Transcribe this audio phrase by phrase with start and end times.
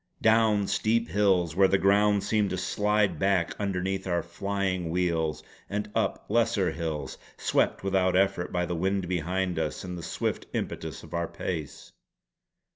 [0.23, 5.91] Down steep hills where the ground seemed to slide back underneath our flying wheels, and
[5.93, 11.03] up lesser hills, swept without effort by the wind behind us and the swift impetus
[11.03, 11.91] of our pace.